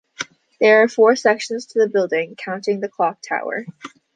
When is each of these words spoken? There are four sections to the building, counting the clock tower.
There 0.59 0.81
are 0.81 0.87
four 0.87 1.15
sections 1.15 1.67
to 1.67 1.79
the 1.79 1.87
building, 1.87 2.35
counting 2.35 2.79
the 2.79 2.89
clock 2.89 3.19
tower. 3.21 3.67